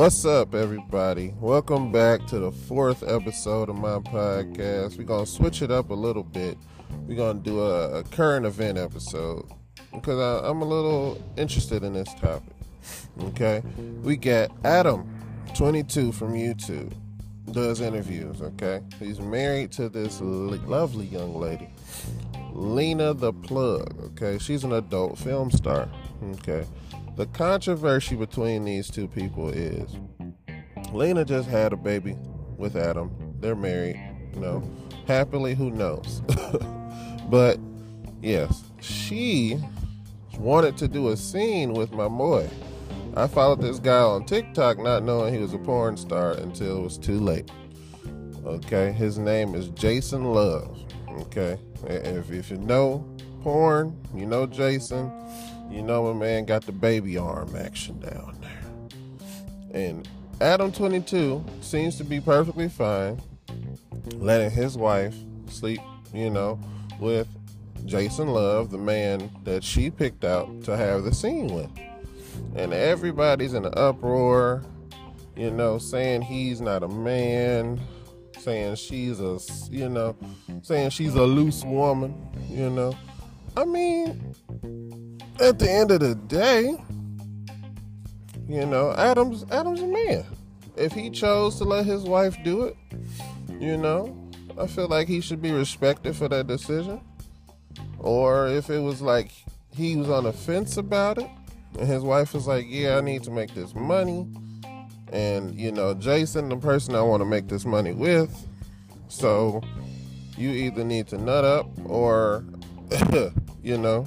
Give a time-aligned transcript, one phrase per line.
[0.00, 1.34] What's up, everybody?
[1.38, 4.96] Welcome back to the fourth episode of my podcast.
[4.96, 6.56] We're going to switch it up a little bit.
[7.06, 9.44] We're going to do a, a, current event episode
[9.92, 12.54] because I, I'm a little interested in this topic.
[13.24, 13.62] Okay?
[14.02, 16.94] We got Adam22 from YouTube,
[17.52, 18.40] does interviews.
[18.40, 18.80] Okay?
[18.98, 21.68] He's married to this lovely young lady,
[22.54, 24.00] Lena the Plug.
[24.12, 24.38] Okay?
[24.38, 25.90] She's an adult film star.
[26.38, 26.64] Okay?
[27.20, 29.94] The controversy between these two people is
[30.90, 32.16] Lena just had a baby
[32.56, 33.10] with Adam.
[33.40, 34.00] They're married,
[34.32, 34.62] you know,
[35.06, 36.22] happily, who knows?
[37.28, 37.60] but
[38.22, 39.58] yes, she
[40.38, 42.48] wanted to do a scene with my boy.
[43.14, 46.82] I followed this guy on TikTok not knowing he was a porn star until it
[46.82, 47.50] was too late.
[48.46, 50.74] Okay, his name is Jason Luv.
[51.20, 53.06] Okay, if, if you know
[53.42, 55.12] porn, you know Jason.
[55.70, 58.72] You know, my man got the baby arm action down there.
[59.72, 60.08] And
[60.40, 63.20] Adam 22 seems to be perfectly fine
[64.14, 65.14] letting his wife
[65.48, 65.80] sleep,
[66.12, 66.58] you know,
[66.98, 67.28] with
[67.86, 71.70] Jason Luv, the man that she picked out to have the scene with.
[72.54, 74.64] And everybody's in an uproar,
[75.36, 77.80] you know, saying he's not a man,
[78.38, 79.38] saying she's a,
[79.70, 80.16] you know,
[80.62, 82.14] saying she's a loose woman,
[82.48, 82.94] you know.
[83.56, 84.34] I mean,
[85.40, 86.76] at the end of the day,
[88.48, 90.24] you know, Adam's Adam's a man.
[90.76, 92.76] If he chose to let his wife do it,
[93.58, 94.16] you know,
[94.58, 97.00] I feel like he should be respected for that decision.
[97.98, 99.30] Or if it was like
[99.74, 101.28] he was on the fence about it,
[101.78, 104.26] and his wife was like, "Yeah, I need to make this money,"
[105.12, 108.46] and you know, Jason, the person I want to make this money with,
[109.08, 109.62] so
[110.36, 112.44] you either need to nut up or,
[113.62, 114.06] you know,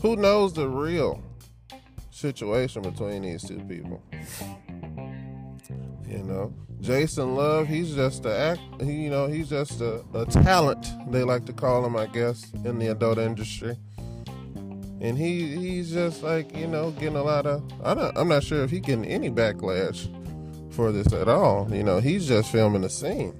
[0.00, 1.22] who knows the real
[2.10, 4.02] situation between these two people?
[6.08, 8.60] You know, Jason Luv, he's just a act.
[8.82, 10.86] He, you know, he's just a, a talent.
[11.10, 13.76] They like to call him, I guess, in the adult industry.
[15.02, 17.62] And he he's just like you know getting a lot of.
[17.82, 20.08] I don't, I'm not sure if he getting any backlash
[20.74, 21.68] for this at all.
[21.74, 23.34] You know, he's just filming the scene.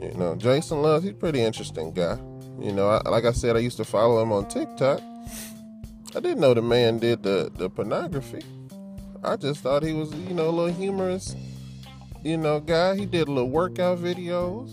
[0.00, 2.18] You know, Jason Luv, he's pretty interesting guy.
[2.60, 5.00] You know, I, like I said, I used to follow him on TikTok
[6.14, 8.42] I didn't know the man did the, the pornography.
[9.24, 11.34] I just thought he was, you know, a little humorous,
[12.22, 12.96] you know, guy.
[12.96, 14.70] He did a little workout videos.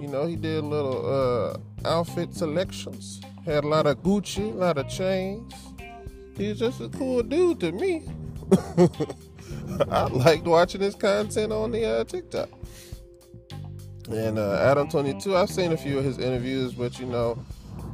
[0.00, 3.20] You know, he did little uh, outfit selections.
[3.44, 5.52] Had a lot of Gucci, a lot of chains.
[6.36, 8.04] He's just a cool dude to me.
[9.90, 12.48] I liked watching his content on the uh, TikTok.
[14.10, 17.38] And uh, Adam 22, I've seen a few of his interviews, but you know,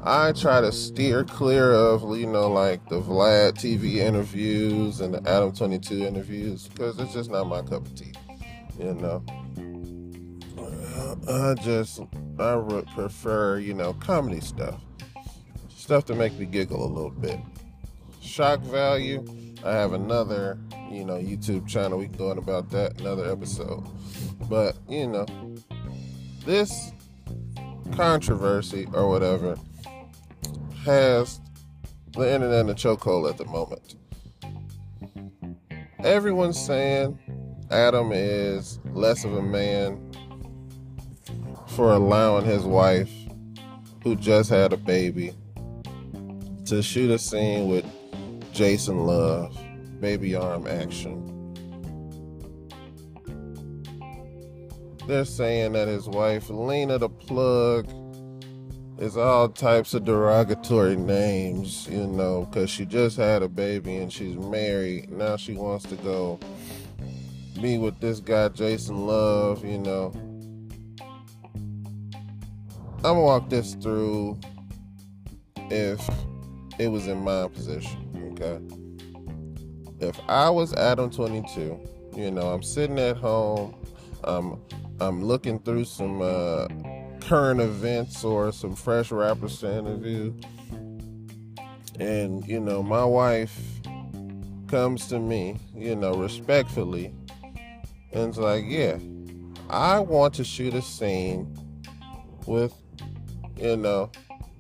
[0.06, 5.26] I try to steer clear of, you know, like the Vlad TV interviews and the
[5.26, 8.12] Adam 22 interviews because it's just not my cup of tea,
[8.78, 9.25] you know.
[11.26, 12.00] I just,
[12.38, 14.78] I would prefer, you know, comedy stuff.
[15.75, 17.41] Stuff to make me giggle a little bit.
[18.20, 19.25] Shock value,
[19.64, 20.59] I have another,
[20.91, 21.98] you know, YouTube channel.
[21.98, 23.87] We can go on about that, another episode.
[24.50, 25.26] But, you know,
[26.44, 26.93] this
[27.94, 29.56] controversy or whatever
[30.84, 31.40] has
[32.12, 33.96] the internet in a chokehold at the moment.
[36.04, 37.18] Everyone's saying
[37.70, 40.12] Adam is less of a man
[41.68, 43.10] for allowing his wife,
[44.02, 45.32] who just had a baby,
[46.66, 47.84] to shoot a scene with
[48.52, 49.58] Jason Luv,
[50.00, 51.30] baby arm action.
[55.06, 57.86] They're saying that his wife, Lena the Plug,
[58.99, 64.12] it's all types of derogatory names, you know, because she just had a baby and
[64.12, 65.10] she's married.
[65.10, 66.38] Now she wants to go
[67.60, 70.12] be with this guy, Jason Luv, you know.
[72.99, 74.38] I'm gonna walk this through
[75.71, 76.09] if
[76.79, 78.61] it was in my position, okay?
[80.00, 81.79] If I was Adam 22,
[82.17, 83.75] you know, I'm sitting at home,
[84.23, 84.61] I'm
[85.00, 86.67] I'm looking through some uh
[87.26, 90.35] current events or some fresh rappers to interview.
[91.99, 93.59] And, you know, my wife
[94.69, 97.15] comes to me, you know, respectfully,
[98.12, 98.99] and it's like, yeah,
[99.71, 101.56] I want to shoot a scene
[102.47, 102.75] with,
[103.56, 104.11] you know,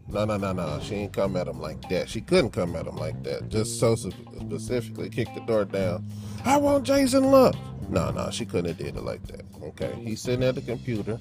[0.06, 0.80] no, no, no, no.
[0.82, 2.08] She ain't come at him like that.
[2.08, 3.48] She couldn't come at him like that.
[3.48, 6.06] Just so specifically kick the door down.
[6.44, 7.56] I want Jason Luv.
[7.88, 9.44] No, no, she couldn't have did it like that.
[9.62, 9.94] Okay.
[10.04, 11.18] He's sitting at the computer.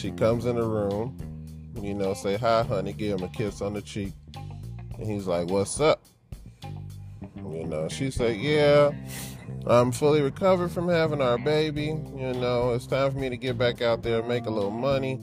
[0.00, 1.14] She comes in the room,
[1.78, 4.14] you know, say hi, honey, give him a kiss on the cheek.
[4.98, 6.02] And he's like, What's up?
[7.36, 8.92] You know, she said, Yeah,
[9.66, 11.88] I'm fully recovered from having our baby.
[12.16, 14.70] You know, it's time for me to get back out there and make a little
[14.70, 15.20] money.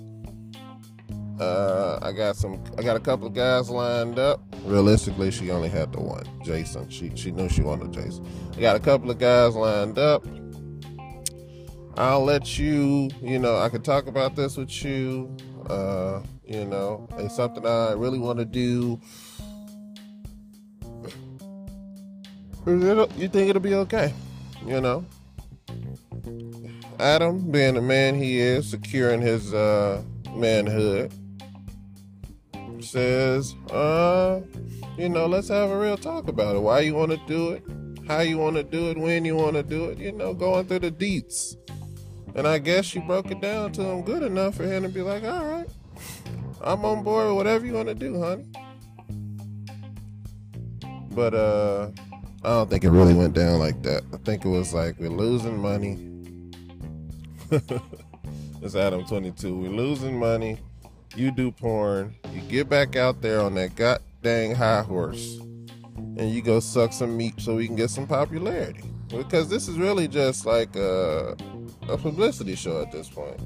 [1.39, 2.63] Uh, I got some.
[2.77, 4.41] I got a couple of guys lined up.
[4.63, 6.87] Realistically, she only had the one, Jason.
[6.89, 8.27] She she knew she wanted Jason.
[8.55, 10.23] I got a couple of guys lined up.
[11.97, 13.09] I'll let you.
[13.21, 15.35] You know, I could talk about this with you.
[15.67, 19.01] Uh, you know, it's something I really want to do.
[22.65, 24.13] You think it'll be okay?
[24.65, 25.05] You know,
[26.99, 30.03] Adam, being the man he is, securing his uh,
[30.33, 31.13] manhood
[32.81, 34.41] says, uh,
[34.97, 36.59] you know, let's have a real talk about it.
[36.59, 37.63] Why you want to do it,
[38.07, 40.65] how you want to do it, when you want to do it, you know, going
[40.67, 41.55] through the deets.
[42.37, 45.01] And I guess she broke it down to him good enough for him to be
[45.01, 45.67] like, all right,
[46.61, 48.45] I'm on board with whatever you want to do, honey.
[51.11, 51.89] But uh
[52.43, 54.03] I don't think it really went down like that.
[54.13, 55.97] I think it was like we're losing money.
[58.61, 59.57] it's Adam 22.
[59.57, 60.59] We're losing money
[61.17, 65.39] you do porn, you get back out there on that god dang high horse,
[65.95, 68.83] and you go suck some meat so we can get some popularity.
[69.07, 71.35] Because this is really just like a,
[71.87, 73.39] a publicity show at this point.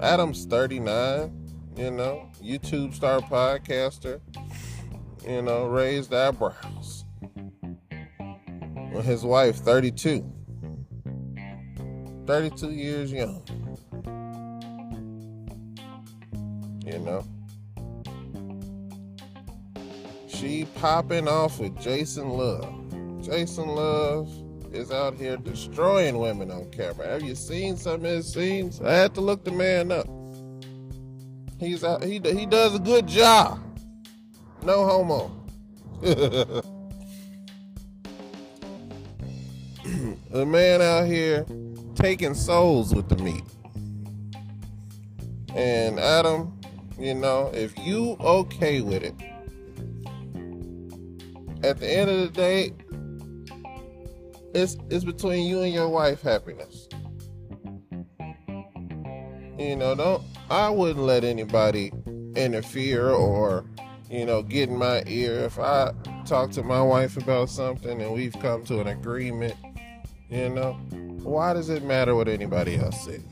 [0.00, 4.20] Adam's 39, you know, YouTube star podcaster,
[5.26, 7.04] you know, raised eyebrows.
[9.02, 10.24] His wife, 32.
[12.26, 13.42] 32 years young.
[16.86, 17.24] you know.
[20.28, 22.64] She popping off with Jason Luv.
[23.22, 24.30] Jason Luv
[24.76, 27.08] is out here destroying women on camera.
[27.08, 28.80] Have you seen some of his scenes?
[28.80, 30.06] I had to look the man up.
[31.58, 33.58] He's out, he he does a good job.
[34.62, 35.32] No homo.
[36.02, 36.62] the
[40.46, 41.46] man out here
[41.94, 43.44] taking souls with the meat.
[45.54, 46.52] And Adam,
[46.98, 49.14] you know, if you okay with it,
[51.64, 52.72] at the end of the day,
[54.54, 56.88] it's it's between you and your wife happiness.
[59.58, 61.92] You know, don't I wouldn't let anybody
[62.36, 63.64] interfere or,
[64.10, 65.92] you know, get in my ear if I
[66.26, 69.54] talk to my wife about something and we've come to an agreement,
[70.28, 70.72] you know.
[71.22, 73.22] Why does it matter what anybody else says?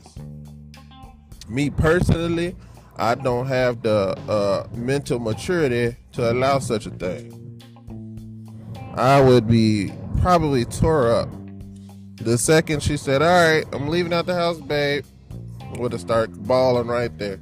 [1.47, 2.55] Me personally,
[2.97, 7.44] I don't have the uh, mental maturity to allow such a thing.
[8.95, 11.29] I would be probably tore up.
[12.15, 15.05] The second she said, All right, I'm leaving out the house, babe,
[15.77, 17.39] would have started bawling right there.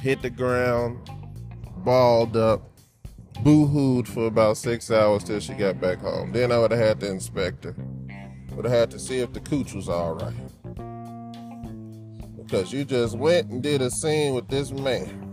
[0.00, 1.10] Hit the ground,
[1.78, 2.62] balled up,
[3.42, 6.32] boo hooed for about six hours till she got back home.
[6.32, 7.74] Then I would have had to inspect her.
[8.52, 10.34] Would have had to see if the cooch was all right
[12.54, 15.32] because you just went and did a scene with this man.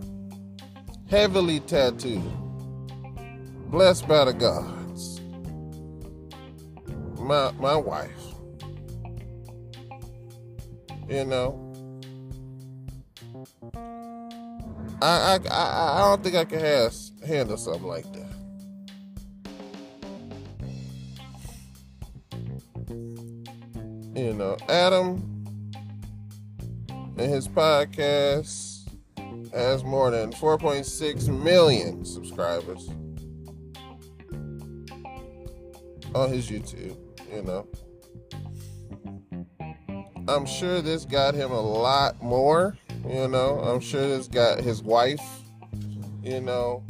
[1.08, 2.41] Heavily tattooed.
[3.72, 5.22] Blessed by the gods.
[7.18, 8.10] My my wife.
[11.08, 11.58] You know.
[15.00, 16.60] I I I, I don't think I can
[17.26, 18.34] handle something like that.
[24.14, 25.42] You know, Adam
[27.16, 28.86] and his podcast
[29.54, 32.90] has more than 4.6 million subscribers
[36.14, 36.96] on his YouTube,
[37.32, 37.66] you know.
[40.28, 42.76] I'm sure this got him a lot more,
[43.08, 43.58] you know.
[43.58, 45.20] I'm sure this got his wife,
[46.22, 46.84] you know,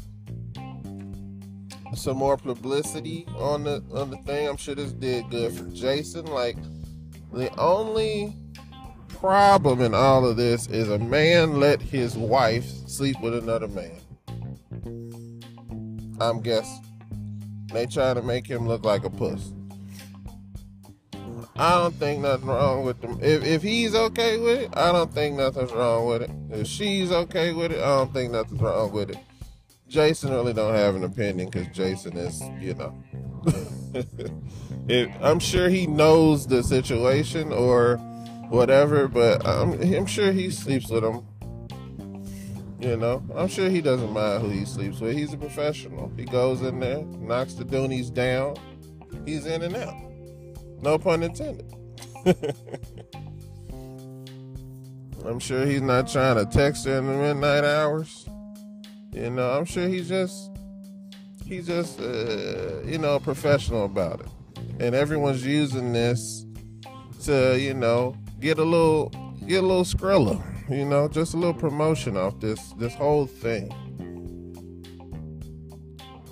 [1.95, 4.49] some more publicity on the on the thing.
[4.49, 6.27] I'm sure this did good for Jason.
[6.27, 6.57] Like
[7.33, 8.37] the only
[9.09, 14.01] problem in all of this is a man let his wife sleep with another man.
[16.21, 16.92] I'm guessing.
[17.73, 19.53] They trying to make him look like a puss.
[21.57, 23.19] I don't think nothing wrong with them.
[23.23, 26.31] If, if he's okay with it, I don't think nothing's wrong with it.
[26.51, 29.19] If she's okay with it, I don't think nothing's wrong with it.
[29.87, 32.95] Jason really don't have an opinion because Jason is, you know.
[34.89, 37.97] it, I'm sure he knows the situation or
[38.49, 41.27] whatever, but I'm, I'm sure he sleeps with them.
[42.83, 45.17] You know, I'm sure he doesn't mind who he sleeps with.
[45.17, 46.11] He's a professional.
[46.17, 48.57] He goes in there, knocks the doonies down.
[49.25, 49.95] He's in and out.
[50.81, 51.73] No pun intended.
[55.25, 58.29] I'm sure he's not trying to text her in the midnight hours.
[59.13, 60.51] You know, I'm sure he's just
[61.47, 64.29] he's just uh, you know professional about it.
[64.81, 66.47] and everyone's using this
[67.25, 69.11] to, you know, get a little
[69.47, 73.73] get a little skrilla, you know, just a little promotion off this this whole thing.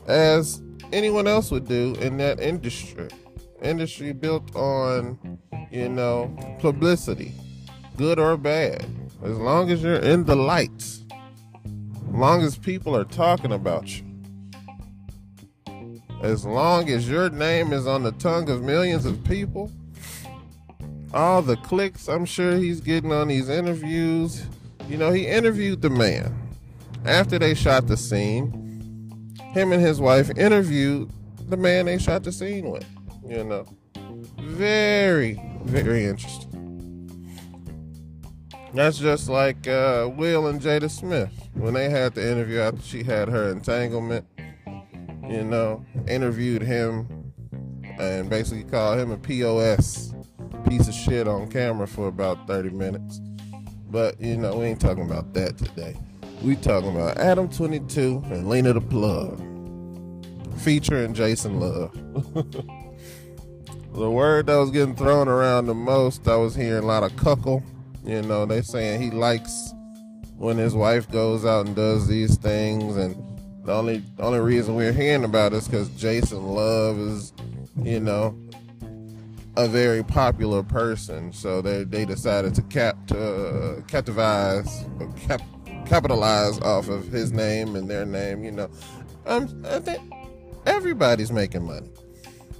[0.06, 3.08] As anyone else would do in that industry.
[3.62, 5.38] Industry built on,
[5.70, 7.32] you know, publicity,
[7.96, 8.86] good or bad.
[9.22, 11.04] As long as you're in the lights,
[11.64, 14.04] as long as people are talking about you,
[16.22, 19.70] as long as your name is on the tongue of millions of people,
[21.12, 24.44] all the clicks I'm sure he's getting on these interviews.
[24.88, 26.34] You know, he interviewed the man
[27.04, 28.56] after they shot the scene.
[29.52, 31.10] Him and his wife interviewed
[31.48, 32.86] the man they shot the scene with.
[33.26, 33.66] You know,
[34.38, 36.46] very, very interesting.
[38.72, 43.02] That's just like uh, Will and Jada Smith when they had the interview after she
[43.02, 44.26] had her entanglement.
[45.28, 47.32] You know, interviewed him
[47.98, 50.14] and basically called him a POS
[50.60, 53.20] piece of shit on camera for about 30 minutes.
[53.90, 55.96] But, you know, we ain't talking about that today.
[56.42, 59.38] We talking about Adam 22 and Lena the Plug
[60.58, 61.92] featuring Jason Luv.
[63.92, 67.14] the word that was getting thrown around the most, I was hearing a lot of
[67.16, 67.62] cuckle.
[68.04, 69.72] You know, they saying he likes
[70.36, 73.14] when his wife goes out and does these things, and
[73.64, 77.32] the only only reason we're hearing about it is because Jason Luv is,
[77.82, 78.34] you know,
[79.64, 81.32] a very popular person.
[81.32, 84.86] So they they decided to cap to uh, capitalize
[85.26, 85.42] cap,
[85.86, 88.42] capitalize off of his name and their name.
[88.42, 88.70] You know,
[89.26, 90.02] um, I think
[90.66, 91.90] everybody's making money.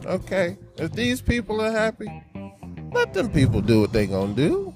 [0.04, 2.10] Okay, if these people are happy,
[2.92, 4.74] let them people do what they gonna do.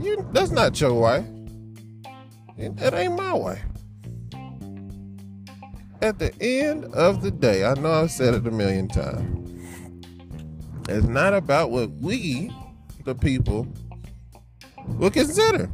[0.00, 1.24] You that's not your wife.
[2.58, 3.62] That ain't my way.
[6.02, 9.39] At the end of the day, I know I've said it a million times
[10.90, 12.52] it's not about what we,
[13.04, 13.66] the people,
[14.98, 15.70] will consider.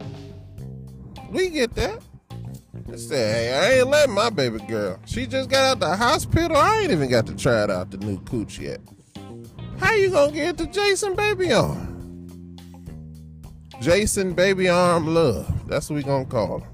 [1.30, 2.02] We get that.
[2.92, 5.00] I say, hey, I ain't letting my baby girl.
[5.06, 6.56] She just got out the hospital.
[6.56, 8.80] I ain't even got to try it out the new cooch yet.
[9.78, 12.56] How you gonna get to Jason Baby Arm?
[13.80, 15.68] Jason Baby Arm Luv.
[15.68, 16.70] That's what we gonna call him.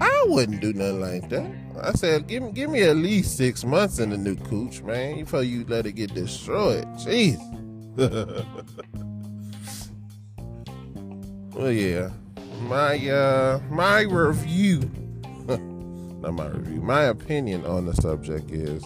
[0.00, 1.59] I wouldn't do nothing like that.
[1.82, 5.20] I said, give me, give me at least six months in the new cooch, man,
[5.20, 6.84] before you let it get destroyed.
[6.96, 7.38] Jeez.
[11.54, 12.10] well, yeah,
[12.62, 14.78] my uh, my review,
[15.48, 18.84] not my review, my opinion on the subject is,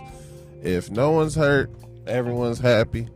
[0.62, 1.70] if no one's hurt,
[2.06, 3.08] everyone's happy.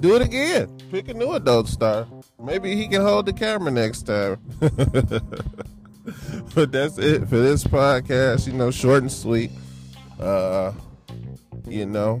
[0.00, 0.76] Do it again.
[0.90, 2.06] Pick a new adult star.
[2.42, 4.38] Maybe he can hold the camera next time.
[6.56, 8.46] but that's it for this podcast.
[8.46, 9.50] You know, short and sweet.
[10.18, 10.72] Uh,
[11.68, 12.20] you know.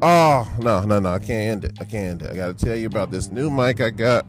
[0.00, 1.14] Oh no, no, no!
[1.14, 1.72] I can't end it.
[1.80, 2.30] I can't end it.
[2.30, 4.24] I got to tell you about this new mic I got.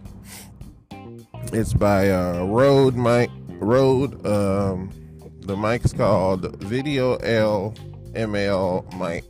[1.54, 3.30] It's by uh, Rode mic.
[3.48, 4.26] Rode.
[4.26, 4.90] Um,
[5.42, 7.76] the mic is called Video L
[8.14, 9.24] ML mic.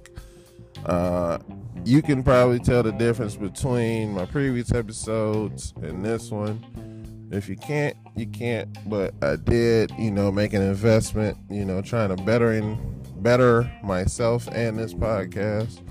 [0.86, 1.38] Uh,
[1.84, 6.93] you can probably tell the difference between my previous episodes and this one
[7.34, 8.70] if you can't, you can't.
[8.90, 12.78] But I did, you know, make an investment, you know, trying to better in
[13.18, 15.82] better myself and this podcast.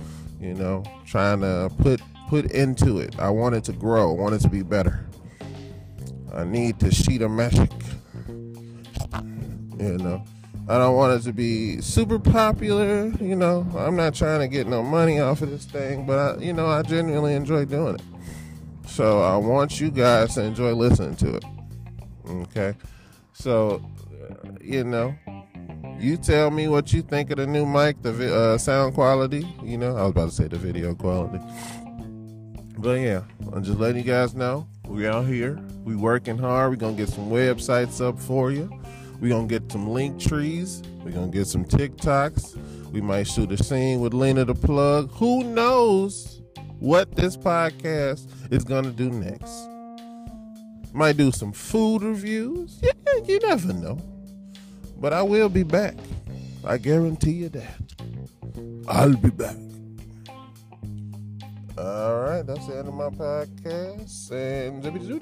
[0.41, 3.19] You know, trying to put put into it.
[3.19, 4.11] I wanted to grow.
[4.11, 5.07] I wanted to be better.
[6.33, 7.71] I need to sheet a magic.
[9.79, 10.25] You know.
[10.69, 13.67] I don't want it to be super popular, you know.
[13.77, 16.67] I'm not trying to get no money off of this thing, but I, you know,
[16.67, 18.03] I genuinely enjoy doing it.
[18.87, 21.45] So I want you guys to enjoy listening to it.
[22.29, 22.75] Okay.
[23.33, 23.83] So,
[24.61, 25.15] you know,
[25.99, 29.47] you tell me what you think of the new mic, the uh, sound quality.
[29.63, 31.41] You know, I was about to say the video quality.
[32.79, 33.23] But yeah,
[33.53, 35.59] I'm just letting you guys know we out here.
[35.85, 36.71] We working hard.
[36.71, 38.71] we to get some websites up for you.
[39.21, 40.83] we to get some link trees.
[41.05, 42.91] we to get some TikToks.
[42.91, 45.11] We might shoot a scene with Lena the Plug.
[45.13, 46.42] Who knows?
[46.83, 49.69] What this podcast is going to do next.
[50.93, 52.81] Might do some food reviews.
[52.83, 52.93] Yeah,
[53.25, 53.99] you never know.
[54.99, 55.95] But I will be back.
[56.65, 57.77] I guarantee you that.
[58.89, 59.57] I'll be back.
[61.79, 64.33] All right, that's the end of my podcast.
[64.33, 65.21] And zippy doo